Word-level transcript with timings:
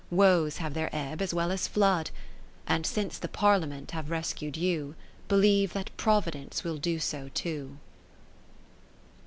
Woes 0.09 0.57
have 0.57 0.73
their 0.73 0.89
ebb 0.91 1.21
as 1.21 1.31
well 1.31 1.51
as 1.51 1.67
flood: 1.67 2.09
And 2.65 2.87
since 2.87 3.19
the 3.19 3.27
Parliament 3.27 3.91
have 3.91 4.09
rescu'd 4.09 4.55
Believe 5.27 5.73
that 5.73 5.95
Providence 5.95 6.63
will 6.63 6.77
do 6.77 6.97
so 6.97 7.29
too. 7.35 7.77